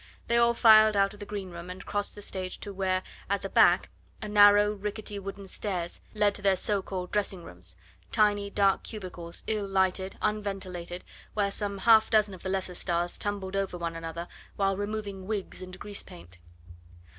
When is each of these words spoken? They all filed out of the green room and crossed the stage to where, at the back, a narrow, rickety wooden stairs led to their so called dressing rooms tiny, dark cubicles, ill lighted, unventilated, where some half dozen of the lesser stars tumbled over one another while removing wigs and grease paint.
They 0.25 0.37
all 0.37 0.55
filed 0.55 0.95
out 0.97 1.13
of 1.13 1.19
the 1.19 1.27
green 1.27 1.51
room 1.51 1.69
and 1.69 1.85
crossed 1.85 2.15
the 2.15 2.23
stage 2.23 2.57
to 2.61 2.73
where, 2.73 3.03
at 3.29 3.43
the 3.43 3.49
back, 3.49 3.91
a 4.19 4.27
narrow, 4.27 4.71
rickety 4.73 5.19
wooden 5.19 5.47
stairs 5.47 6.01
led 6.15 6.33
to 6.33 6.41
their 6.41 6.55
so 6.55 6.81
called 6.81 7.11
dressing 7.11 7.43
rooms 7.43 7.75
tiny, 8.11 8.49
dark 8.49 8.81
cubicles, 8.81 9.43
ill 9.45 9.67
lighted, 9.67 10.17
unventilated, 10.19 11.03
where 11.35 11.51
some 11.51 11.77
half 11.77 12.09
dozen 12.09 12.33
of 12.33 12.41
the 12.41 12.49
lesser 12.49 12.73
stars 12.73 13.19
tumbled 13.19 13.55
over 13.55 13.77
one 13.77 13.95
another 13.95 14.27
while 14.55 14.75
removing 14.75 15.27
wigs 15.27 15.61
and 15.61 15.77
grease 15.77 16.01
paint. 16.01 16.39